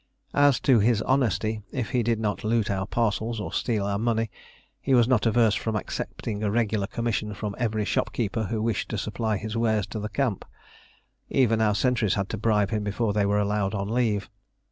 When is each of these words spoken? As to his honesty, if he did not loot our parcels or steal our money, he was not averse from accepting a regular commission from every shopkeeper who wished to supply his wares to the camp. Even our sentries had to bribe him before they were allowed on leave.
As 0.33 0.59
to 0.61 0.79
his 0.79 1.03
honesty, 1.03 1.61
if 1.71 1.91
he 1.91 2.01
did 2.01 2.19
not 2.19 2.43
loot 2.43 2.71
our 2.71 2.87
parcels 2.87 3.39
or 3.39 3.53
steal 3.53 3.85
our 3.85 3.99
money, 3.99 4.31
he 4.81 4.95
was 4.95 5.07
not 5.07 5.27
averse 5.27 5.53
from 5.53 5.75
accepting 5.75 6.41
a 6.41 6.49
regular 6.49 6.87
commission 6.87 7.35
from 7.35 7.53
every 7.59 7.85
shopkeeper 7.85 8.45
who 8.45 8.63
wished 8.63 8.89
to 8.89 8.97
supply 8.97 9.37
his 9.37 9.55
wares 9.55 9.85
to 9.85 9.99
the 9.99 10.09
camp. 10.09 10.43
Even 11.29 11.61
our 11.61 11.75
sentries 11.75 12.15
had 12.15 12.29
to 12.29 12.37
bribe 12.39 12.71
him 12.71 12.83
before 12.83 13.13
they 13.13 13.27
were 13.27 13.37
allowed 13.37 13.75
on 13.75 13.89
leave. 13.89 14.27